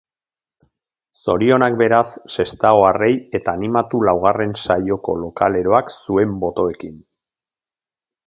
Zorionak 1.25 1.75
beraz 1.81 2.05
sestaoarrei 2.35 3.11
eta 3.39 3.53
animatu 3.61 4.01
laugarren 4.09 4.57
saioko 4.63 5.17
lokaleroak 5.25 5.95
zuen 5.99 6.33
botoekin. 6.45 6.97